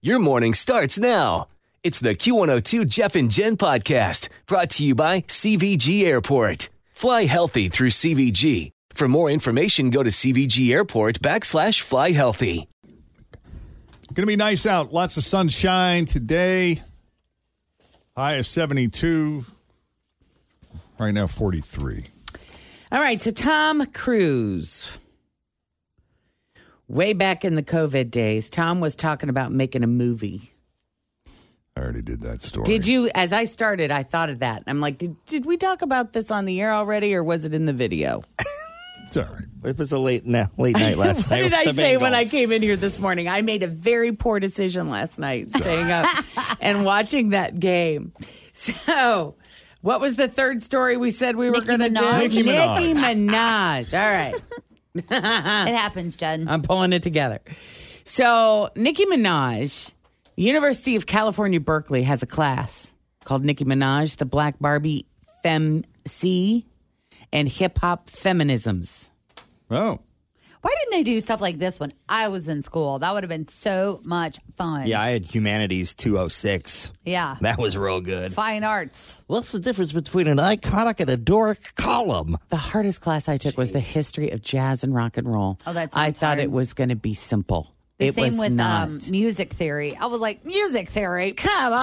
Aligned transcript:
Your 0.00 0.20
morning 0.20 0.54
starts 0.54 0.96
now. 0.96 1.48
It's 1.82 1.98
the 1.98 2.14
Q102 2.14 2.86
Jeff 2.86 3.16
and 3.16 3.28
Jen 3.28 3.56
podcast 3.56 4.28
brought 4.46 4.70
to 4.70 4.84
you 4.84 4.94
by 4.94 5.22
CVG 5.22 6.04
Airport. 6.04 6.68
Fly 6.92 7.24
healthy 7.24 7.68
through 7.68 7.90
CVG. 7.90 8.70
For 8.90 9.08
more 9.08 9.28
information, 9.28 9.90
go 9.90 10.04
to 10.04 10.10
CVG 10.10 10.70
Airport 10.70 11.18
backslash 11.18 11.80
fly 11.80 12.12
healthy. 12.12 12.68
Going 14.14 14.22
to 14.22 14.26
be 14.26 14.36
nice 14.36 14.66
out. 14.66 14.92
Lots 14.92 15.16
of 15.16 15.24
sunshine 15.24 16.06
today. 16.06 16.80
High 18.16 18.34
of 18.34 18.46
72. 18.46 19.44
Right 21.00 21.10
now, 21.10 21.26
43. 21.26 22.06
All 22.92 23.00
right, 23.00 23.20
so 23.20 23.32
Tom 23.32 23.84
Cruise. 23.86 25.00
Way 26.88 27.12
back 27.12 27.44
in 27.44 27.54
the 27.54 27.62
COVID 27.62 28.10
days, 28.10 28.48
Tom 28.48 28.80
was 28.80 28.96
talking 28.96 29.28
about 29.28 29.52
making 29.52 29.84
a 29.84 29.86
movie. 29.86 30.54
I 31.76 31.80
already 31.80 32.02
did 32.02 32.22
that 32.22 32.40
story. 32.40 32.64
Did 32.64 32.86
you? 32.86 33.10
As 33.14 33.32
I 33.32 33.44
started, 33.44 33.90
I 33.90 34.02
thought 34.02 34.30
of 34.30 34.38
that. 34.38 34.62
I'm 34.66 34.80
like, 34.80 34.98
did, 34.98 35.14
did 35.26 35.44
we 35.46 35.56
talk 35.58 35.82
about 35.82 36.12
this 36.14 36.30
on 36.30 36.44
the 36.46 36.60
air 36.60 36.72
already, 36.72 37.14
or 37.14 37.22
was 37.22 37.44
it 37.44 37.54
in 37.54 37.66
the 37.66 37.72
video? 37.72 38.22
It's 39.08 39.16
all 39.16 39.24
right. 39.24 39.44
It 39.64 39.78
was 39.78 39.90
a 39.92 39.98
late 39.98 40.26
na- 40.26 40.48
late 40.58 40.76
night 40.76 40.98
last 40.98 41.30
what 41.30 41.36
night. 41.36 41.42
What 41.44 41.50
did 41.50 41.58
I 41.58 41.64
the 41.64 41.72
say 41.72 41.96
when 41.96 42.12
I 42.12 42.26
came 42.26 42.52
in 42.52 42.60
here 42.60 42.76
this 42.76 43.00
morning? 43.00 43.26
I 43.26 43.40
made 43.40 43.62
a 43.62 43.66
very 43.66 44.12
poor 44.12 44.38
decision 44.38 44.90
last 44.90 45.18
night, 45.18 45.48
staying 45.56 45.90
up 45.90 46.06
and 46.60 46.84
watching 46.84 47.30
that 47.30 47.58
game. 47.58 48.12
So, 48.52 49.34
what 49.80 50.02
was 50.02 50.16
the 50.16 50.28
third 50.28 50.62
story 50.62 50.98
we 50.98 51.08
said 51.08 51.36
we 51.36 51.48
were 51.48 51.62
going 51.62 51.78
to 51.80 51.88
do? 51.88 52.18
Nicki 52.18 52.42
Minaj. 52.42 52.80
Nicki 52.80 53.00
Minaj. 53.00 53.94
All 53.94 54.12
right. 54.14 54.34
It 54.98 55.10
happens, 55.10 56.16
Jen. 56.16 56.48
I'm 56.48 56.62
pulling 56.62 56.92
it 56.92 57.02
together. 57.02 57.40
So, 58.04 58.70
Nicki 58.76 59.04
Minaj, 59.06 59.92
University 60.36 60.96
of 60.96 61.06
California, 61.06 61.60
Berkeley 61.60 62.04
has 62.04 62.22
a 62.22 62.26
class 62.26 62.94
called 63.24 63.44
Nicki 63.44 63.64
Minaj, 63.64 64.16
the 64.16 64.24
Black 64.26 64.58
Barbie 64.58 65.06
Fem 65.42 65.84
C 66.06 66.66
and 67.32 67.48
Hip 67.48 67.78
Hop 67.78 68.08
Feminisms. 68.10 69.10
Oh. 69.70 69.98
Why 70.60 70.74
didn't 70.80 70.92
they 70.92 71.02
do 71.04 71.20
stuff 71.20 71.40
like 71.40 71.58
this 71.58 71.78
when 71.78 71.92
I 72.08 72.28
was 72.28 72.48
in 72.48 72.62
school? 72.62 72.98
That 72.98 73.12
would 73.14 73.22
have 73.22 73.28
been 73.30 73.48
so 73.48 74.00
much 74.04 74.38
fun. 74.54 74.86
Yeah, 74.86 75.00
I 75.00 75.10
had 75.10 75.24
Humanities 75.26 75.94
206. 75.94 76.92
Yeah. 77.04 77.36
That 77.40 77.58
was 77.58 77.76
real 77.76 78.00
good. 78.00 78.32
Fine 78.32 78.64
arts. 78.64 79.20
What's 79.26 79.52
the 79.52 79.60
difference 79.60 79.92
between 79.92 80.26
an 80.26 80.40
Ionic 80.40 81.00
and 81.00 81.10
a 81.10 81.16
Doric 81.16 81.74
column? 81.76 82.36
The 82.48 82.56
hardest 82.56 83.00
class 83.00 83.28
I 83.28 83.36
took 83.36 83.56
was 83.56 83.70
the 83.72 83.80
history 83.80 84.30
of 84.30 84.42
jazz 84.42 84.82
and 84.82 84.94
rock 84.94 85.16
and 85.16 85.32
roll. 85.32 85.58
Oh, 85.66 85.72
that 85.72 85.90
I 85.94 86.10
thought 86.10 86.26
hard. 86.26 86.38
it 86.40 86.50
was 86.50 86.74
going 86.74 86.88
to 86.90 86.96
be 86.96 87.14
simple. 87.14 87.72
The 87.98 88.06
it 88.06 88.14
same 88.14 88.32
was 88.36 88.38
with 88.38 88.52
not. 88.52 88.88
Um, 88.88 88.98
music 89.10 89.52
theory. 89.52 89.96
I 89.96 90.06
was 90.06 90.20
like, 90.20 90.44
music 90.44 90.88
theory? 90.88 91.32
Come 91.32 91.72
on. 91.72 91.78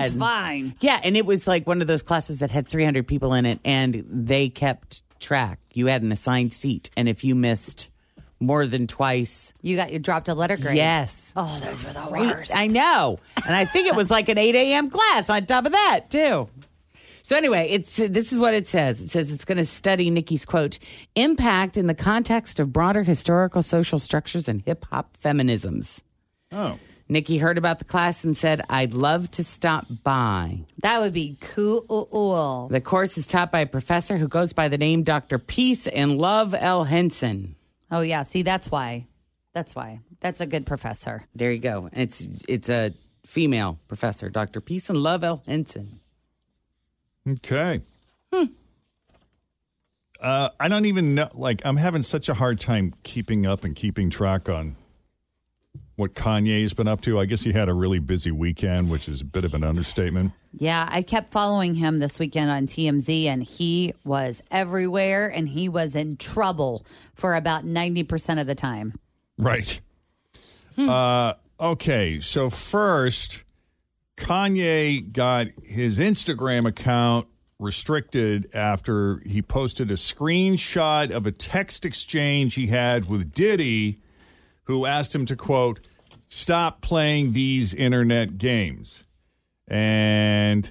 That's 0.00 0.14
fine. 0.14 0.74
Yeah, 0.80 0.98
and 1.04 1.16
it 1.16 1.26
was 1.26 1.46
like 1.46 1.66
one 1.66 1.82
of 1.82 1.86
those 1.86 2.02
classes 2.02 2.38
that 2.38 2.50
had 2.50 2.66
300 2.66 3.06
people 3.06 3.34
in 3.34 3.44
it, 3.44 3.60
and 3.64 4.04
they 4.08 4.48
kept 4.48 5.02
track. 5.20 5.58
You 5.74 5.86
had 5.86 6.02
an 6.02 6.12
assigned 6.12 6.54
seat, 6.54 6.90
and 6.96 7.08
if 7.10 7.24
you 7.24 7.34
missed 7.34 7.90
more 8.40 8.66
than 8.66 8.86
twice, 8.86 9.52
You 9.62 9.76
got 9.76 9.92
you 9.92 9.98
dropped 9.98 10.28
a 10.28 10.34
letter 10.34 10.56
grade. 10.56 10.76
yes. 10.76 11.32
Oh, 11.36 11.60
those 11.62 11.84
were 11.84 11.92
the 11.92 12.08
worst. 12.10 12.56
I 12.56 12.66
know. 12.66 13.18
And 13.46 13.54
I 13.54 13.64
think 13.66 13.86
it 13.86 13.94
was 13.94 14.10
like 14.10 14.28
an 14.28 14.38
8 14.38 14.54
a.m. 14.54 14.90
class 14.90 15.28
on 15.30 15.44
top 15.46 15.66
of 15.66 15.72
that, 15.72 16.10
too. 16.10 16.48
So 17.22 17.36
anyway, 17.36 17.68
it's 17.70 17.94
this 17.96 18.32
is 18.32 18.38
what 18.40 18.54
it 18.54 18.66
says. 18.66 19.00
It 19.02 19.10
says 19.10 19.32
it's 19.32 19.44
going 19.44 19.58
to 19.58 19.64
study 19.64 20.10
Nicki's 20.10 20.44
quote 20.44 20.78
impact 21.14 21.76
in 21.76 21.86
the 21.86 21.94
context 21.94 22.58
of 22.58 22.72
broader 22.72 23.02
historical 23.04 23.62
social 23.62 23.98
structures 24.00 24.48
and 24.48 24.62
hip 24.62 24.84
hop 24.90 25.16
feminisms. 25.16 26.02
Oh. 26.50 26.78
Nicki 27.08 27.38
heard 27.38 27.58
about 27.58 27.78
the 27.78 27.84
class 27.84 28.24
and 28.24 28.36
said, 28.36 28.62
"I'd 28.70 28.94
love 28.94 29.30
to 29.32 29.44
stop 29.44 29.86
by." 30.02 30.60
that 30.82 31.00
would 31.00 31.12
be 31.12 31.36
cool. 31.40 32.68
The 32.70 32.80
course 32.80 33.18
is 33.18 33.26
taught 33.26 33.52
by 33.52 33.60
a 33.60 33.66
professor 33.66 34.16
who 34.16 34.26
goes 34.26 34.52
by 34.52 34.68
the 34.68 34.78
name 34.78 35.02
Dr. 35.02 35.38
Peace 35.38 35.86
and 35.86 36.18
Love 36.18 36.54
L. 36.54 36.84
Henson. 36.84 37.54
Oh 37.90 38.00
yeah. 38.00 38.22
See, 38.22 38.42
that's 38.42 38.70
why. 38.70 39.06
That's 39.52 39.74
why. 39.74 40.00
That's 40.20 40.40
a 40.40 40.46
good 40.46 40.66
professor. 40.66 41.24
There 41.34 41.50
you 41.50 41.58
go. 41.58 41.88
It's 41.92 42.28
it's 42.48 42.68
a 42.68 42.94
female 43.26 43.78
professor, 43.88 44.28
Dr. 44.28 44.60
Peace 44.60 44.88
and 44.88 44.98
Love 44.98 45.24
L. 45.24 45.42
Henson. 45.46 46.00
Okay. 47.28 47.82
Uh, 50.20 50.50
I 50.60 50.68
don't 50.68 50.84
even 50.84 51.14
know. 51.14 51.28
Like, 51.32 51.62
I'm 51.64 51.78
having 51.78 52.02
such 52.02 52.28
a 52.28 52.34
hard 52.34 52.60
time 52.60 52.94
keeping 53.02 53.46
up 53.46 53.64
and 53.64 53.74
keeping 53.74 54.10
track 54.10 54.48
on 54.48 54.76
what 56.00 56.14
Kanye's 56.14 56.74
been 56.74 56.88
up 56.88 57.00
to. 57.02 57.20
I 57.20 57.26
guess 57.26 57.42
he 57.42 57.52
had 57.52 57.68
a 57.68 57.74
really 57.74 58.00
busy 58.00 58.32
weekend, 58.32 58.90
which 58.90 59.08
is 59.08 59.20
a 59.20 59.24
bit 59.24 59.44
of 59.44 59.54
an 59.54 59.62
understatement. 59.62 60.32
Yeah, 60.52 60.88
I 60.90 61.02
kept 61.02 61.30
following 61.30 61.76
him 61.76 62.00
this 62.00 62.18
weekend 62.18 62.50
on 62.50 62.66
TMZ, 62.66 63.26
and 63.26 63.44
he 63.44 63.94
was 64.04 64.42
everywhere, 64.50 65.28
and 65.28 65.48
he 65.48 65.68
was 65.68 65.94
in 65.94 66.16
trouble 66.16 66.84
for 67.14 67.36
about 67.36 67.64
ninety 67.64 68.02
percent 68.02 68.40
of 68.40 68.46
the 68.48 68.56
time. 68.56 68.94
Right. 69.38 69.80
Uh, 70.76 71.34
okay. 71.60 72.20
So, 72.20 72.48
first, 72.50 73.44
Kanye 74.16 75.12
got 75.12 75.48
his 75.62 75.98
Instagram 75.98 76.66
account 76.66 77.26
restricted 77.58 78.48
after 78.54 79.20
he 79.26 79.42
posted 79.42 79.90
a 79.90 79.94
screenshot 79.94 81.10
of 81.10 81.26
a 81.26 81.32
text 81.32 81.84
exchange 81.84 82.54
he 82.54 82.68
had 82.68 83.08
with 83.08 83.32
Diddy, 83.32 84.00
who 84.64 84.86
asked 84.86 85.14
him 85.14 85.26
to, 85.26 85.36
quote, 85.36 85.80
stop 86.30 86.80
playing 86.80 87.32
these 87.32 87.74
internet 87.74 88.38
games. 88.38 89.04
And 89.68 90.70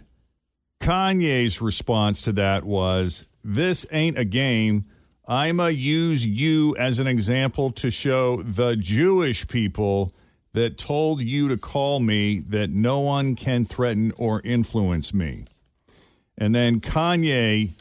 Kanye's 0.82 1.62
response 1.62 2.22
to 2.22 2.32
that 2.34 2.64
was, 2.64 3.28
This 3.44 3.86
ain't 3.92 4.18
a 4.18 4.26
game. 4.26 4.86
I'ma 5.28 5.68
use 5.68 6.26
you 6.26 6.76
as 6.78 6.98
an 6.98 7.06
example 7.06 7.72
to 7.74 7.92
show 7.92 8.42
the 8.42 8.76
Jewish 8.76 9.48
people 9.48 10.12
that 10.54 10.80
told 10.80 11.22
you 11.22 11.48
to 11.50 11.58
call 11.58 12.00
me 12.00 12.40
that 12.40 12.72
no 12.72 13.00
one 13.00 13.36
can 13.36 13.64
threaten 13.64 14.12
or 14.18 14.42
influence 14.44 15.14
me. 15.14 15.46
And 16.36 16.56
then 16.56 16.80
Kanye 16.80 17.72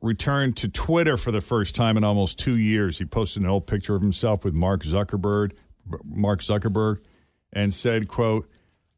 returned 0.00 0.56
to 0.58 0.68
Twitter 0.68 1.16
for 1.16 1.32
the 1.32 1.40
first 1.40 1.74
time 1.74 1.96
in 1.96 2.04
almost 2.04 2.38
two 2.38 2.56
years. 2.56 2.98
He 2.98 3.06
posted 3.06 3.42
an 3.42 3.48
old 3.48 3.66
picture 3.66 3.96
of 3.96 4.02
himself 4.02 4.44
with 4.44 4.54
Mark 4.54 4.82
Zuckerberg, 4.82 5.52
Mark 6.04 6.40
Zuckerberg, 6.40 6.98
and 7.54 7.72
said, 7.72 8.08
"quote 8.08 8.48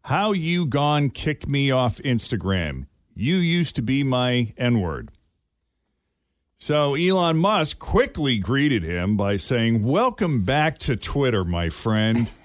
How 0.03 0.33
you 0.33 0.67
gone 0.67 1.11
kick 1.11 1.49
me 1.49 1.71
off 1.71 1.99
Instagram? 1.99 2.87
You 3.15 3.37
used 3.37 3.77
to 3.77 3.83
be 3.83 4.03
my 4.03 4.53
N 4.57 4.81
word." 4.81 5.11
So 6.59 6.95
Elon 6.95 7.37
Musk 7.37 7.79
quickly 7.79 8.39
greeted 8.39 8.83
him 8.83 9.17
by 9.17 9.37
saying, 9.37 9.85
"Welcome 9.85 10.43
back 10.43 10.79
to 10.79 10.97
Twitter, 10.97 11.45
my 11.45 11.69
friend." 11.69 12.31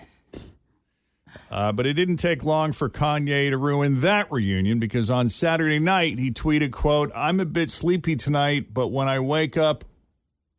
Uh, 1.52 1.70
but 1.70 1.86
it 1.86 1.94
didn't 1.94 2.16
take 2.16 2.46
long 2.46 2.72
for 2.72 2.90
Kanye 2.90 3.50
to 3.50 3.58
ruin 3.58 4.00
that 4.00 4.32
reunion 4.32 4.80
because 4.80 5.10
on 5.10 5.28
Saturday 5.28 5.80
night 5.80 6.18
he 6.18 6.32
tweeted, 6.32 6.72
quote, 6.72 7.12
I'm 7.14 7.42
a 7.42 7.46
bit 7.46 7.70
sleepy 7.70 8.16
tonight, 8.16 8.74
but 8.74 8.88
when 8.88 9.10
I 9.10 9.20
wake 9.20 9.58
up, 9.58 9.84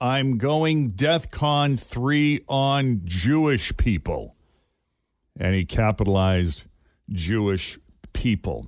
I'm 0.03 0.37
going 0.37 0.91
DEF 0.91 1.31
CON 1.31 1.77
3 1.77 2.45
on 2.47 3.01
Jewish 3.05 3.75
people. 3.79 4.37
And 5.39 5.55
he 5.55 5.65
capitalized 5.65 6.65
Jewish 7.11 7.79
people. 8.13 8.67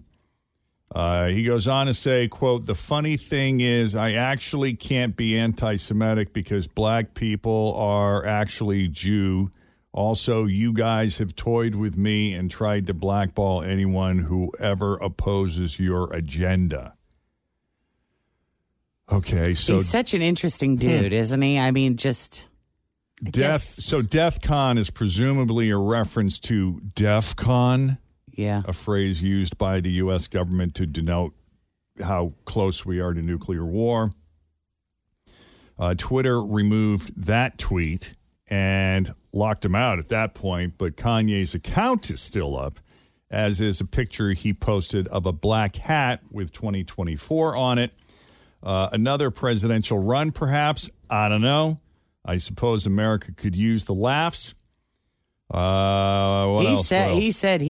Uh, 0.94 1.26
he 1.26 1.42
goes 1.42 1.66
on 1.66 1.86
to 1.86 1.94
say, 1.94 2.28
quote, 2.28 2.66
the 2.66 2.74
funny 2.74 3.16
thing 3.16 3.60
is 3.60 3.96
I 3.96 4.12
actually 4.12 4.74
can't 4.74 5.16
be 5.16 5.36
anti-Semitic 5.36 6.32
because 6.32 6.68
black 6.68 7.14
people 7.14 7.74
are 7.76 8.24
actually 8.24 8.86
Jew. 8.88 9.50
Also, 9.92 10.44
you 10.44 10.72
guys 10.72 11.18
have 11.18 11.34
toyed 11.34 11.74
with 11.74 11.96
me 11.96 12.32
and 12.32 12.50
tried 12.50 12.86
to 12.86 12.94
blackball 12.94 13.62
anyone 13.62 14.18
who 14.18 14.52
ever 14.60 14.96
opposes 14.96 15.80
your 15.80 16.12
agenda. 16.12 16.94
Okay, 19.10 19.54
so 19.54 19.74
He's 19.74 19.88
such 19.88 20.14
an 20.14 20.22
interesting 20.22 20.76
dude, 20.76 21.12
isn't 21.12 21.42
he? 21.42 21.58
I 21.58 21.70
mean, 21.72 21.96
just 21.96 22.48
death. 23.30 23.62
So 23.62 24.02
DEF 24.02 24.40
CON 24.40 24.78
is 24.78 24.90
presumably 24.90 25.70
a 25.70 25.78
reference 25.78 26.38
to 26.40 26.80
DEF 26.94 27.36
CON, 27.36 27.98
yeah. 28.32 28.62
a 28.66 28.72
phrase 28.72 29.22
used 29.22 29.58
by 29.58 29.80
the 29.80 29.90
U.S. 29.92 30.26
government 30.28 30.74
to 30.76 30.86
denote 30.86 31.34
how 32.02 32.34
close 32.44 32.84
we 32.84 33.00
are 33.00 33.12
to 33.12 33.22
nuclear 33.22 33.64
war. 33.64 34.12
Uh, 35.78 35.94
Twitter 35.96 36.42
removed 36.42 37.12
that 37.26 37.58
tweet 37.58 38.14
and 38.46 39.12
locked 39.32 39.64
him 39.64 39.74
out 39.74 39.98
at 39.98 40.08
that 40.08 40.34
point, 40.34 40.74
but 40.78 40.96
Kanye's 40.96 41.54
account 41.54 42.10
is 42.10 42.20
still 42.20 42.58
up, 42.58 42.78
as 43.30 43.60
is 43.60 43.80
a 43.80 43.84
picture 43.84 44.32
he 44.32 44.52
posted 44.52 45.08
of 45.08 45.26
a 45.26 45.32
black 45.32 45.76
hat 45.76 46.20
with 46.30 46.52
2024 46.52 47.56
on 47.56 47.78
it. 47.78 47.92
Uh, 48.62 48.88
another 48.92 49.30
presidential 49.30 49.98
run, 49.98 50.30
perhaps. 50.30 50.88
I 51.10 51.28
don't 51.28 51.42
know. 51.42 51.80
I 52.24 52.38
suppose 52.38 52.86
America 52.86 53.30
could 53.32 53.54
use 53.54 53.84
the 53.84 53.94
laughs. 53.94 54.54
Uh, 55.52 56.48
what 56.48 56.64
he 56.66 56.72
else? 56.72 56.88
said. 56.88 57.06
What 57.08 57.12
else? 57.14 57.22
He 57.22 57.30
said. 57.30 57.60
He, 57.62 57.68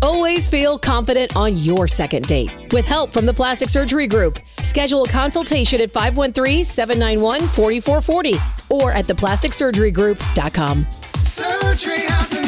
Always 0.00 0.48
feel 0.48 0.78
confident 0.78 1.36
on 1.36 1.56
your 1.56 1.88
second 1.88 2.26
date. 2.26 2.72
With 2.72 2.86
help 2.86 3.12
from 3.12 3.26
the 3.26 3.34
Plastic 3.34 3.68
Surgery 3.68 4.06
Group, 4.06 4.38
schedule 4.62 5.02
a 5.04 5.08
consultation 5.08 5.80
at 5.80 5.92
513-791-4440 5.92 8.70
or 8.70 8.92
at 8.92 9.06
theplasticsurgerygroup.com. 9.06 10.86
Surgery 11.16 11.98
has 12.02 12.32
an 12.32 12.44
art. 12.44 12.47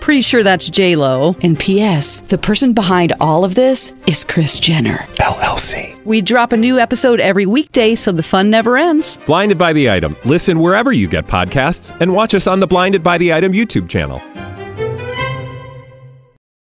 Pretty 0.00 0.22
sure 0.22 0.42
that's 0.42 0.68
J 0.68 0.96
Lo. 0.96 1.36
And 1.42 1.58
P.S. 1.58 2.22
The 2.22 2.38
person 2.38 2.72
behind 2.72 3.12
all 3.20 3.44
of 3.44 3.54
this 3.54 3.92
is 4.08 4.24
Kris 4.24 4.58
Jenner. 4.58 4.96
LLC. 5.20 6.02
We 6.04 6.20
drop 6.22 6.52
a 6.52 6.56
new 6.56 6.78
episode 6.78 7.20
every 7.20 7.46
weekday, 7.46 7.94
so 7.94 8.10
the 8.10 8.22
fun 8.22 8.50
never 8.50 8.76
ends. 8.78 9.18
Blinded 9.26 9.58
by 9.58 9.72
the 9.72 9.90
item. 9.90 10.16
Listen 10.24 10.58
wherever 10.58 10.90
you 10.92 11.06
get 11.06 11.26
podcasts, 11.26 11.96
and 12.00 12.12
watch 12.12 12.34
us 12.34 12.46
on 12.46 12.60
the 12.60 12.66
Blinded 12.66 13.02
by 13.02 13.18
the 13.18 13.32
Item 13.32 13.52
YouTube 13.52 13.88
channel. 13.88 14.20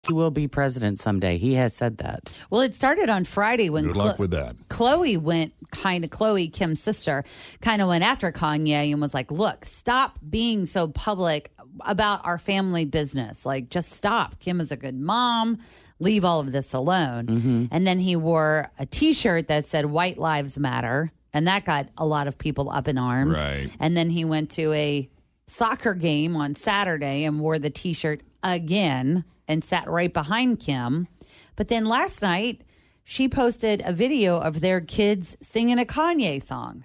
he 0.06 0.12
will 0.12 0.32
be 0.32 0.46
president 0.48 0.98
someday. 1.00 1.38
He 1.38 1.54
has 1.54 1.74
said 1.74 1.98
that. 1.98 2.20
Well, 2.50 2.60
it 2.60 2.74
started 2.74 3.08
on 3.08 3.24
Friday 3.24 3.70
when 3.70 3.84
Good 3.86 3.94
Chlo- 3.94 4.04
luck 4.06 4.18
with 4.18 4.32
that. 4.32 4.56
Khloé 4.68 5.16
went 5.16 5.54
kind 5.70 6.04
of 6.04 6.10
Khloé 6.10 6.52
Kim's 6.52 6.82
sister 6.82 7.24
kind 7.62 7.80
of 7.80 7.88
went 7.88 8.04
after 8.04 8.30
Kanye 8.30 8.92
and 8.92 9.00
was 9.00 9.14
like, 9.14 9.30
"Look, 9.30 9.64
stop 9.64 10.18
being 10.28 10.66
so 10.66 10.86
public 10.88 11.50
about 11.80 12.24
our 12.24 12.38
family 12.38 12.84
business. 12.84 13.46
Like 13.46 13.70
just 13.70 13.90
stop. 13.90 14.38
Kim 14.40 14.60
is 14.60 14.70
a 14.72 14.76
good 14.76 14.98
mom. 14.98 15.58
Leave 15.98 16.24
all 16.24 16.40
of 16.40 16.52
this 16.52 16.72
alone." 16.72 17.26
Mm-hmm. 17.26 17.64
And 17.70 17.86
then 17.86 17.98
he 17.98 18.16
wore 18.16 18.70
a 18.78 18.86
t-shirt 18.86 19.48
that 19.48 19.64
said 19.64 19.86
"White 19.86 20.18
Lives 20.18 20.58
Matter." 20.58 21.12
And 21.32 21.46
that 21.48 21.64
got 21.64 21.88
a 21.96 22.04
lot 22.04 22.26
of 22.26 22.36
people 22.36 22.70
up 22.70 22.88
in 22.88 22.98
arms. 22.98 23.36
Right. 23.36 23.70
And 23.80 23.96
then 23.96 24.10
he 24.10 24.24
went 24.24 24.50
to 24.52 24.72
a 24.72 25.08
soccer 25.46 25.94
game 25.94 26.36
on 26.36 26.54
Saturday 26.54 27.24
and 27.24 27.40
wore 27.40 27.58
the 27.58 27.70
t 27.70 27.92
shirt 27.92 28.20
again 28.42 29.24
and 29.48 29.64
sat 29.64 29.88
right 29.88 30.12
behind 30.12 30.60
Kim. 30.60 31.08
But 31.56 31.68
then 31.68 31.86
last 31.86 32.22
night, 32.22 32.62
she 33.04 33.28
posted 33.28 33.82
a 33.84 33.92
video 33.92 34.38
of 34.38 34.60
their 34.60 34.80
kids 34.80 35.36
singing 35.40 35.78
a 35.78 35.84
Kanye 35.84 36.42
song. 36.42 36.84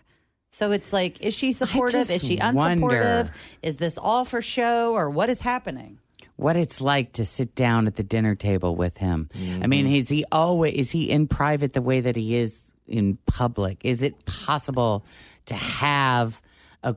So 0.49 0.71
it's 0.71 0.93
like, 0.93 1.21
is 1.21 1.33
she 1.33 1.51
supportive? 1.51 2.09
Is 2.09 2.25
she 2.25 2.39
wonder. 2.41 2.61
unsupportive? 2.61 3.57
Is 3.61 3.77
this 3.77 3.97
all 3.97 4.25
for 4.25 4.41
show 4.41 4.93
or 4.93 5.09
what 5.09 5.29
is 5.29 5.41
happening? 5.41 5.99
What 6.35 6.55
it's 6.55 6.81
like 6.81 7.13
to 7.13 7.25
sit 7.25 7.55
down 7.55 7.87
at 7.87 7.95
the 7.95 8.03
dinner 8.03 8.35
table 8.35 8.75
with 8.75 8.97
him. 8.97 9.29
I 9.61 9.67
mean, 9.67 9.85
mm-hmm. 9.85 9.95
is 9.95 10.09
he 10.09 10.23
always 10.31 10.73
is 10.75 10.91
he 10.91 11.09
in 11.09 11.27
private 11.27 11.73
the 11.73 11.81
way 11.81 11.99
that 11.99 12.15
he 12.15 12.35
is 12.35 12.71
in 12.85 13.17
public? 13.25 13.83
Is 13.83 14.03
it 14.03 14.23
possible 14.25 15.03
to 15.45 15.55
have 15.55 16.41
a 16.83 16.95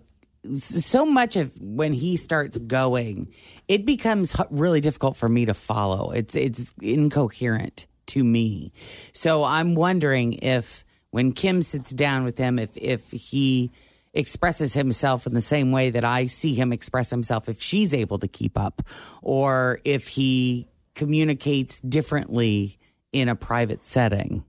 so 0.54 1.06
much 1.06 1.36
of 1.36 1.58
when 1.58 1.94
he 1.94 2.16
starts 2.16 2.58
going, 2.58 3.32
it 3.66 3.86
becomes 3.86 4.36
really 4.50 4.82
difficult 4.82 5.16
for 5.16 5.28
me 5.28 5.46
to 5.46 5.54
follow. 5.54 6.10
It's 6.10 6.34
it's 6.34 6.72
incoherent 6.82 7.86
to 8.08 8.22
me. 8.22 8.72
So 9.12 9.42
I'm 9.42 9.74
wondering 9.74 10.34
if 10.34 10.84
when 11.10 11.32
Kim 11.32 11.62
sits 11.62 11.92
down 11.92 12.24
with 12.24 12.38
him, 12.38 12.58
if 12.58 12.76
if 12.76 13.10
he 13.10 13.70
expresses 14.12 14.74
himself 14.74 15.26
in 15.26 15.34
the 15.34 15.40
same 15.40 15.70
way 15.70 15.90
that 15.90 16.04
I 16.04 16.26
see 16.26 16.54
him 16.54 16.72
express 16.72 17.10
himself, 17.10 17.48
if 17.48 17.62
she's 17.62 17.94
able 17.94 18.18
to 18.18 18.28
keep 18.28 18.58
up, 18.58 18.82
or 19.22 19.80
if 19.84 20.08
he 20.08 20.68
communicates 20.94 21.80
differently 21.80 22.78
in 23.12 23.28
a 23.28 23.36
private 23.36 23.84
setting. 23.84 24.44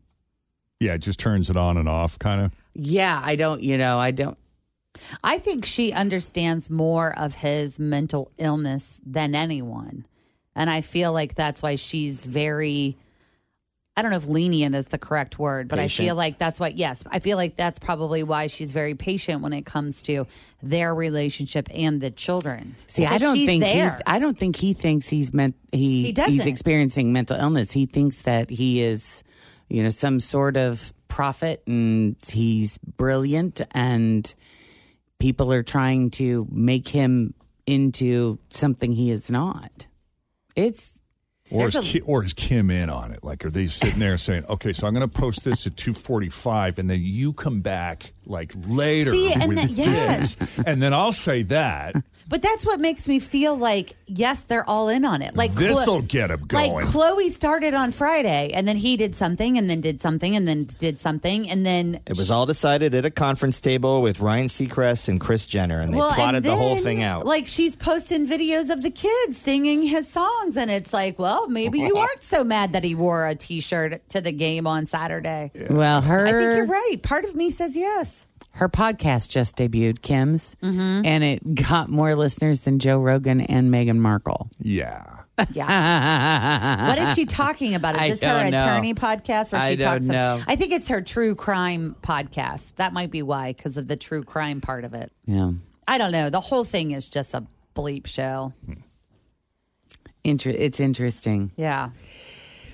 Yeah, 0.79 0.93
it 0.93 0.99
just 0.99 1.19
turns 1.19 1.49
it 1.49 1.57
on 1.57 1.77
and 1.77 1.87
off, 1.87 2.17
kind 2.17 2.45
of. 2.45 2.51
Yeah, 2.73 3.21
I 3.23 3.35
don't, 3.35 3.61
you 3.61 3.77
know, 3.77 3.99
I 3.99 4.11
don't. 4.11 4.37
I 5.23 5.37
think 5.37 5.65
she 5.65 5.93
understands 5.93 6.69
more 6.69 7.17
of 7.17 7.35
his 7.35 7.79
mental 7.79 8.31
illness 8.37 8.99
than 9.05 9.35
anyone. 9.35 10.05
And 10.55 10.69
I 10.69 10.81
feel 10.81 11.13
like 11.13 11.35
that's 11.35 11.61
why 11.61 11.75
she's 11.75 12.25
very 12.25 12.97
I 13.97 14.01
don't 14.01 14.11
know 14.11 14.17
if 14.17 14.27
lenient 14.27 14.73
is 14.73 14.88
the 14.88 14.97
correct 14.97 15.38
word, 15.38 15.67
but 15.67 15.77
I 15.77 15.89
feel 15.89 16.15
like 16.15 16.38
that's 16.38 16.59
why 16.61 16.73
yes, 16.75 17.03
I 17.11 17.19
feel 17.19 17.35
like 17.35 17.57
that's 17.57 17.77
probably 17.77 18.23
why 18.23 18.47
she's 18.47 18.71
very 18.71 18.95
patient 18.95 19.41
when 19.41 19.51
it 19.51 19.65
comes 19.65 20.01
to 20.03 20.27
their 20.63 20.95
relationship 20.95 21.67
and 21.73 21.99
the 21.99 22.09
children. 22.09 22.75
See, 22.88 23.05
I 23.05 23.17
don't 23.17 23.35
think 23.35 23.65
he. 23.65 23.81
I 23.81 24.19
don't 24.19 24.38
think 24.38 24.55
he 24.55 24.73
thinks 24.73 25.09
he's 25.09 25.33
meant 25.33 25.55
he, 25.74 26.03
He 26.03 26.12
doesn't. 26.13 26.31
he's 26.31 26.45
experiencing 26.45 27.12
mental 27.12 27.38
illness. 27.38 27.71
He 27.74 27.86
thinks 27.86 28.21
that 28.21 28.50
he 28.50 28.81
is, 28.81 29.25
you 29.67 29.83
know, 29.83 29.89
some 29.89 30.21
sort 30.21 30.55
of 30.55 30.93
prophet 31.10 31.62
and 31.67 32.15
he's 32.31 32.77
brilliant 32.77 33.62
and 33.71 34.33
people 35.19 35.51
are 35.51 35.63
trying 35.63 36.10
to 36.12 36.48
make 36.50 36.88
him 36.88 37.33
into 37.65 38.39
something 38.50 38.93
he 38.93 39.12
is 39.12 39.29
not. 39.29 39.88
It's 40.55 40.98
Or 41.51 41.65
is, 41.67 41.75
a- 41.75 41.81
Ki- 41.81 42.01
or 42.01 42.24
is 42.24 42.34
Kim 42.34 42.70
in 42.72 42.89
on 42.89 43.12
it? 43.12 43.24
Like, 43.24 43.43
are 43.46 43.50
they 43.51 43.67
sitting 43.67 44.00
there 44.00 44.17
saying, 44.17 44.46
"Okay, 44.48 44.72
so 44.74 44.88
I'm 44.88 44.93
going 44.93 45.08
to 45.08 45.20
post 45.20 45.43
this 45.43 45.67
at 45.67 45.75
2:45, 45.75 46.77
and 46.79 46.89
then 46.89 47.01
you 47.01 47.34
come 47.34 47.60
back 47.62 48.13
like 48.25 48.53
later 48.67 49.12
See, 49.12 49.34
and 49.34 49.48
with 49.50 49.58
then- 49.58 49.70
yes. 49.72 50.36
this, 50.36 50.60
and 50.65 50.81
then 50.81 50.93
I'll 50.93 51.12
say 51.13 51.43
that." 51.43 51.96
But 52.31 52.41
that's 52.41 52.65
what 52.65 52.79
makes 52.79 53.09
me 53.09 53.19
feel 53.19 53.57
like 53.57 53.97
yes, 54.07 54.45
they're 54.45 54.67
all 54.67 54.88
in 54.88 55.03
on 55.03 55.21
it. 55.21 55.35
Like 55.35 55.53
This'll 55.53 56.01
get 56.01 56.31
'em 56.31 56.45
going. 56.47 56.71
Like 56.71 56.85
Khloé 56.85 57.29
started 57.29 57.73
on 57.73 57.91
Friday, 57.91 58.51
and 58.53 58.65
then 58.65 58.77
he 58.77 58.95
did 58.95 59.15
something, 59.15 59.57
and 59.57 59.69
then 59.69 59.81
did 59.81 60.01
something, 60.01 60.33
and 60.38 60.47
then 60.47 60.63
did 60.79 61.01
something, 61.01 61.50
and 61.50 61.65
then 61.65 62.00
It 62.07 62.15
was 62.15 62.31
all 62.31 62.45
decided 62.45 62.95
at 62.95 63.03
a 63.03 63.11
conference 63.11 63.59
table 63.59 64.01
with 64.01 64.21
Ryan 64.21 64.47
Seacrest 64.47 65.09
and 65.09 65.19
Kris 65.19 65.45
Jenner, 65.45 65.81
and 65.81 65.93
they 65.93 65.97
Well, 65.97 66.13
plotted 66.13 66.38
and 66.38 66.45
the 66.45 66.55
whole 66.55 66.77
thing 66.77 67.03
out. 67.03 67.25
Like 67.25 67.50
she's 67.50 67.75
posting 67.75 68.25
videos 68.25 68.69
of 68.69 68.81
the 68.81 68.91
kids 68.91 69.38
singing 69.38 69.83
his 69.83 70.07
songs, 70.07 70.55
and 70.55 70.71
it's 70.71 70.93
like, 70.93 71.19
well, 71.19 71.50
maybe 71.50 71.79
you 71.79 71.95
aren't 71.97 72.23
so 72.23 72.45
mad 72.45 72.71
that 72.71 72.85
he 72.85 72.95
wore 72.95 73.27
a 73.27 73.35
T-shirt 73.35 74.07
to 74.07 74.21
the 74.21 74.31
game 74.31 74.65
on 74.67 74.85
Saturday. 74.85 75.51
well, 75.69 76.00
her 76.00 76.27
I 76.27 76.31
think 76.31 76.55
you're 76.55 76.65
right. 76.65 76.95
Part 77.03 77.25
of 77.25 77.35
me 77.35 77.50
says 77.50 77.75
yes. 77.75 78.25
Her 78.53 78.67
podcast 78.70 79.29
just 79.29 79.58
debuted, 79.58 80.01
Kim's, 80.01 80.55
Mm-hmm. 80.62 81.05
and 81.05 81.24
it 81.24 81.55
got 81.55 81.89
more 81.89 82.15
listeners 82.15 82.62
than 82.62 82.79
Joe 82.79 83.00
Rogan 83.00 83.41
and 83.41 83.74
Meghan 83.74 83.98
Markle. 83.98 84.50
Yeah, 84.60 85.05
Yeah. 85.53 86.88
what 86.89 87.00
is 87.00 87.13
she 87.13 87.25
talking 87.25 87.75
about? 87.75 87.96
Is 87.96 88.01
I 88.01 88.10
this 88.10 88.20
her 88.24 88.27
don't 88.43 88.51
know. 88.51 88.58
attorney 88.58 88.93
podcast 88.93 89.51
where 89.51 89.62
I 89.62 89.70
she 89.70 89.75
don't 89.77 89.93
talks? 89.93 90.05
know. 90.05 90.41
I 90.48 90.55
think 90.58 90.74
it's 90.74 90.89
her 90.89 91.01
true 91.01 91.34
crime 91.36 91.96
podcast. 92.01 92.75
That 92.75 92.91
might 92.93 93.10
be 93.10 93.22
why, 93.24 93.53
because 93.53 93.77
of 93.77 93.88
the 93.88 93.96
true 93.96 94.24
crime 94.24 94.60
part 94.62 94.84
of 94.84 94.93
it. 94.93 95.12
Yeah. 95.25 95.51
I 95.88 95.98
don't 95.98 96.12
know. 96.12 96.29
The 96.29 96.39
whole 96.41 96.63
thing 96.63 96.91
is 96.91 97.08
just 97.10 97.34
a 97.34 97.46
bleep 97.75 98.05
show. 98.05 98.53
Inter- 100.24 100.51
it's 100.55 100.79
interesting. 100.79 101.51
Yeah. 101.55 101.89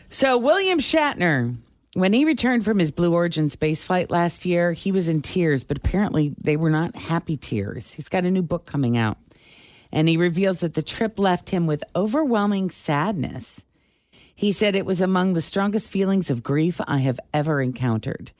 So, 0.10 0.38
William 0.38 0.80
Shatner, 0.80 1.56
when 1.98 2.14
he 2.14 2.26
returned 2.26 2.64
from 2.64 2.78
his 2.78 2.92
Blue 2.92 3.12
Origin 3.12 3.50
spaceflight 3.50 4.12
last 4.12 4.46
year, 4.46 4.72
he 4.72 4.92
was 4.92 5.08
in 5.08 5.24
tears, 5.24 5.64
but 5.64 5.78
apparently 5.78 6.36
they 6.40 6.56
were 6.56 6.70
not 6.70 6.96
happy 6.96 7.38
tears. 7.38 7.94
He's 7.94 8.08
got 8.08 8.24
a 8.24 8.30
new 8.30 8.44
book 8.44 8.68
coming 8.68 8.96
out. 8.96 9.18
And 9.92 10.08
he 10.08 10.16
reveals 10.16 10.60
that 10.60 10.76
the 10.76 10.84
trip 10.84 11.18
left 11.18 11.50
him 11.50 11.66
with 11.66 11.84
overwhelming 11.96 12.70
sadness. 12.70 13.64
He 14.36 14.52
said 14.52 14.76
it 14.76 14.86
was 14.86 15.02
among 15.02 15.34
the 15.34 15.42
strongest 15.42 15.90
feelings 15.90 16.30
of 16.30 16.44
grief 16.44 16.80
I 16.86 17.00
have 17.00 17.20
ever 17.34 17.62
encountered. 17.62 18.32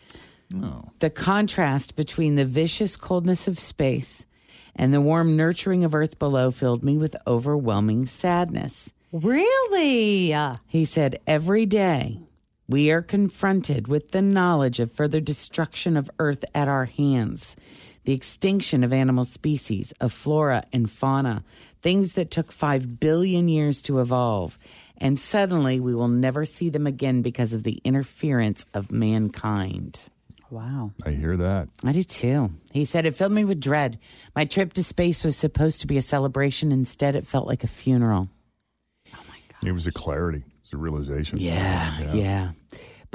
Oh. 0.56 0.92
The 1.00 1.10
contrast 1.10 1.96
between 1.96 2.36
the 2.36 2.46
vicious 2.46 2.96
coldness 2.96 3.48
of 3.48 3.60
space 3.60 4.28
and 4.76 4.94
the 4.94 5.02
warm 5.02 5.36
nurturing 5.36 5.84
of 5.84 5.96
earth 5.96 6.20
below 6.20 6.52
filled 6.52 6.84
me 6.84 6.96
with 6.96 7.16
overwhelming 7.26 8.06
sadness. 8.06 8.94
Really? 9.12 10.36
He 10.68 10.86
said, 10.86 11.20
Every 11.26 11.66
day 11.66 12.27
we 12.68 12.92
are 12.92 13.02
confronted 13.02 13.88
with 13.88 14.12
the 14.12 14.22
knowledge 14.22 14.80
of 14.80 14.92
further 14.92 15.22
destruction 15.22 15.96
of 15.96 16.12
earth 16.20 16.44
at 16.54 16.68
our 16.68 16.86
hands, 16.86 17.56
the 18.04 18.14
extinction 18.14 18.84
of 18.84 18.92
animal 18.92 19.24
species, 19.24 19.94
of 20.02 20.12
flora 20.12 20.64
and 20.74 20.90
fauna, 20.90 21.44
things 21.82 22.14
that 22.14 22.32
took 22.32 22.52
five 22.52 23.00
billion 23.00 23.48
years 23.48 23.82
to 23.84 24.00
evolve. 24.00 24.58
And 24.98 25.20
suddenly 25.20 25.80
we 25.80 25.96
will 25.96 26.08
never 26.08 26.44
see 26.44 26.70
them 26.70 26.88
again 26.88 27.22
because 27.22 27.54
of 27.54 27.64
the 27.64 27.80
interference 27.84 28.66
of 28.74 28.92
mankind. 28.92 30.10
Wow. 30.50 30.92
I 31.06 31.12
hear 31.12 31.38
that. 31.38 31.68
I 31.84 31.92
do 31.92 32.04
too. 32.04 32.52
He 32.72 32.86
said 32.86 33.06
it 33.06 33.16
filled 33.16 33.34
me 33.34 33.46
with 33.46 33.60
dread. 33.60 34.00
My 34.36 34.46
trip 34.46 34.74
to 34.74 34.84
space 34.84 35.24
was 35.24 35.36
supposed 35.36 35.82
to 35.82 35.88
be 35.88 35.98
a 35.98 36.02
celebration. 36.02 36.72
Instead, 36.72 37.16
it 37.16 37.28
felt 37.28 37.48
like 37.48 37.64
a 37.64 37.68
funeral. 37.68 38.30
Oh 39.14 39.20
my 39.28 39.40
God. 39.50 39.68
It 39.68 39.74
was 39.74 39.88
a 39.88 39.92
clarity. 39.92 40.40
It 40.40 40.62
was 40.64 40.74
a 40.74 40.78
realization. 40.78 41.40
Yeah, 41.40 42.14
yeah. 42.14 42.52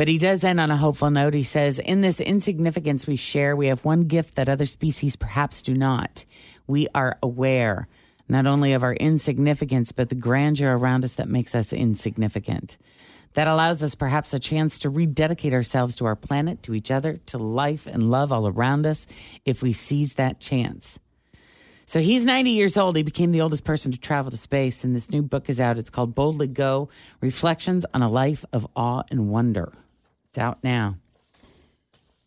But 0.03 0.09
he 0.09 0.19
does 0.19 0.43
end 0.43 0.59
on 0.59 0.73
a 0.73 0.77
hopeful 0.77 1.13
note. 1.13 1.33
He 1.33 1.45
says, 1.45 1.79
In 1.79 2.01
this 2.01 2.21
insignificance 2.21 3.07
we 3.07 3.15
share, 3.15 3.55
we 3.55 3.69
have 3.69 3.85
one 3.85 4.01
gift 4.01 4.35
that 4.35 4.49
other 4.49 4.67
species 4.67 5.15
perhaps 5.15 5.63
do 5.63 5.75
not. 5.75 6.25
We 6.67 6.89
are 6.93 7.19
aware 7.23 7.87
not 8.29 8.47
only 8.47 8.73
of 8.73 8.83
our 8.83 8.95
insignificance, 8.95 9.93
but 9.93 10.09
the 10.09 10.17
grandeur 10.17 10.77
around 10.77 11.05
us 11.05 11.15
that 11.15 11.29
makes 11.29 11.55
us 11.55 11.73
insignificant. 11.73 12.79
That 13.35 13.47
allows 13.47 13.81
us 13.81 13.95
perhaps 13.95 14.35
a 14.35 14.41
chance 14.41 14.77
to 14.79 14.91
rededicate 14.91 15.53
ourselves 15.53 15.95
to 15.95 16.07
our 16.07 16.17
planet, 16.17 16.65
to 16.65 16.75
each 16.75 16.91
other, 16.91 17.21
to 17.27 17.39
life 17.39 17.87
and 17.87 18.11
love 18.11 18.33
all 18.33 18.49
around 18.49 18.87
us 18.87 19.07
if 19.45 19.63
we 19.63 19.73
seize 19.73 20.15
that 20.15 20.41
chance. 20.41 20.99
So 21.87 22.01
he's 22.01 22.27
90 22.27 22.51
years 22.51 22.77
old. 22.77 22.97
He 22.97 23.05
became 23.05 23.31
the 23.31 23.43
oldest 23.43 23.63
person 23.63 23.93
to 23.93 23.99
travel 23.99 24.33
to 24.33 24.37
space, 24.37 24.83
and 24.83 24.97
this 24.97 25.13
new 25.13 25.23
book 25.23 25.49
is 25.49 25.61
out. 25.61 25.79
It's 25.79 25.91
called 25.91 26.17
Boldly 26.17 26.49
Go 26.49 26.89
Reflections 27.21 27.87
on 27.95 28.03
a 28.03 28.11
Life 28.11 28.45
of 28.53 28.67
Awe 28.75 29.05
and 29.09 29.31
Wonder. 29.31 29.73
It's 30.33 30.39
out 30.39 30.65
now. 30.65 30.97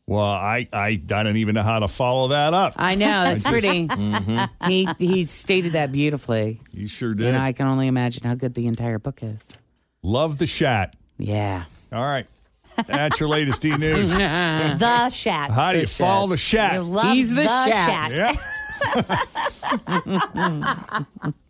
Well, 0.05 0.21
I, 0.23 0.67
I, 0.71 0.85
I 0.89 0.95
don't 1.23 1.37
even 1.37 1.55
know 1.55 1.63
how 1.63 1.79
to 1.79 1.87
follow 1.87 2.27
that 2.27 2.53
up. 2.53 2.73
I 2.77 2.93
know, 2.93 3.07
that's 3.23 3.43
I 3.47 3.49
just- 3.49 3.63
pretty. 3.63 3.87
Mhm. 3.95 4.49
He, 4.67 4.87
he 4.99 5.25
stated 5.25 5.71
that 5.71 5.91
beautifully. 5.91 6.61
You 6.71 6.87
sure 6.87 7.15
did. 7.15 7.25
And 7.25 7.35
I 7.35 7.51
can 7.51 7.65
only 7.65 7.87
imagine 7.87 8.23
how 8.23 8.35
good 8.35 8.53
the 8.53 8.67
entire 8.67 8.99
book 8.99 9.23
is. 9.23 9.49
Love 10.03 10.37
the 10.37 10.45
chat. 10.45 10.95
Yeah. 11.17 11.63
All 11.91 12.03
right. 12.05 12.27
That's 12.85 13.19
your 13.19 13.27
latest 13.29 13.65
E 13.65 13.75
News. 13.75 14.13
the 14.15 15.09
Shat. 15.09 15.49
How 15.49 15.73
do 15.73 15.79
you 15.79 15.87
follow 15.87 16.27
the 16.27 16.37
Shat? 16.37 16.73
You 16.73 16.81
love 16.83 17.11
He's 17.15 17.33
the 17.33 17.43
Shat. 17.45 18.11
Shat. 18.11 18.35